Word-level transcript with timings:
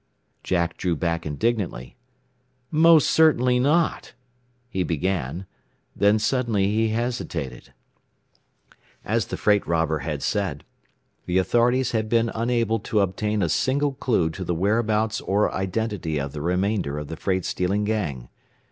Jack 0.43 0.77
drew 0.77 0.95
back 0.95 1.27
indignantly. 1.27 1.95
"Most 2.71 3.07
certainly 3.07 3.59
not," 3.59 4.15
he 4.67 4.81
began. 4.81 5.45
Then 5.95 6.17
suddenly 6.17 6.65
he 6.73 6.87
hesitated. 6.87 7.71
As 9.05 9.27
the 9.27 9.37
freight 9.37 9.67
robber 9.67 9.99
had 9.99 10.23
said, 10.23 10.63
the 11.27 11.37
authorities 11.37 11.91
had 11.91 12.09
been 12.09 12.31
unable 12.33 12.79
to 12.79 13.01
obtain 13.01 13.43
a 13.43 13.47
single 13.47 13.93
clue 13.93 14.31
to 14.31 14.43
the 14.43 14.55
whereabouts 14.55 15.21
or 15.21 15.53
identity 15.53 16.17
of 16.19 16.33
the 16.33 16.41
remainder 16.41 16.97
of 16.97 17.07
the 17.07 17.15
freight 17.15 17.45
stealing 17.45 17.83
gang. 17.83 18.29